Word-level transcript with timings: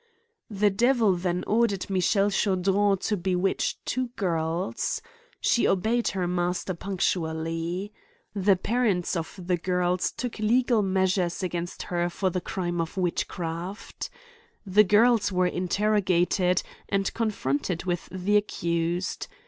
The 0.49 0.71
Devil 0.71 1.13
then 1.15 1.43
ordered 1.45 1.87
Michelle 1.87 2.31
Chaudron 2.31 2.97
to 3.01 3.15
bewitch 3.15 3.77
two 3.85 4.07
girls. 4.15 4.99
She 5.39 5.67
obeyed 5.67 6.07
her 6.07 6.27
master 6.27 6.73
punc 6.73 7.01
tually. 7.01 7.91
The 8.33 8.55
parents 8.55 9.15
of 9.15 9.37
the 9.45 9.57
girls 9.57 10.11
took 10.11 10.39
legal 10.39 10.81
mea 10.81 11.01
sures 11.03 11.43
against 11.43 11.83
her 11.83 12.09
for 12.09 12.31
the 12.31 12.41
crime 12.41 12.81
of 12.81 12.97
witchcraft. 12.97 14.09
The 14.65 14.83
girls 14.83 15.31
were 15.31 15.45
interrogated, 15.45 16.63
and 16.89 17.13
confronted 17.13 17.85
with 17.85 18.09
the 18.11 18.37
accused. 18.37 19.27